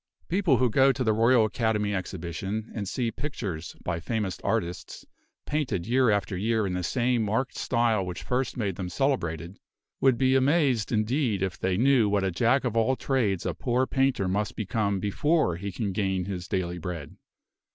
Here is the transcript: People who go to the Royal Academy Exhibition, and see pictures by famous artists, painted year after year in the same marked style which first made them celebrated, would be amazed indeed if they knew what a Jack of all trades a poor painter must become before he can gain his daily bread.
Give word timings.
People 0.29 0.57
who 0.57 0.71
go 0.71 0.91
to 0.91 1.03
the 1.03 1.13
Royal 1.13 1.45
Academy 1.45 1.93
Exhibition, 1.93 2.71
and 2.73 2.89
see 2.89 3.11
pictures 3.11 3.75
by 3.83 3.99
famous 3.99 4.39
artists, 4.43 5.05
painted 5.45 5.85
year 5.85 6.09
after 6.09 6.35
year 6.35 6.65
in 6.65 6.73
the 6.73 6.81
same 6.81 7.21
marked 7.21 7.55
style 7.55 8.03
which 8.03 8.23
first 8.23 8.57
made 8.57 8.77
them 8.77 8.89
celebrated, 8.89 9.59
would 9.99 10.17
be 10.17 10.33
amazed 10.33 10.91
indeed 10.91 11.43
if 11.43 11.59
they 11.59 11.77
knew 11.77 12.09
what 12.09 12.23
a 12.23 12.31
Jack 12.31 12.63
of 12.63 12.75
all 12.75 12.95
trades 12.95 13.45
a 13.45 13.53
poor 13.53 13.85
painter 13.85 14.27
must 14.27 14.55
become 14.55 14.99
before 14.99 15.57
he 15.57 15.71
can 15.71 15.91
gain 15.91 16.25
his 16.25 16.47
daily 16.47 16.79
bread. 16.79 17.15